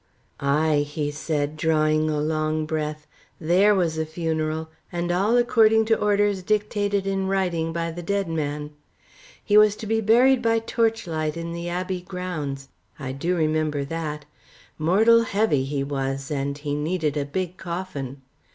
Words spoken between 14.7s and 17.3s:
Mortal heavy he was, and he needed a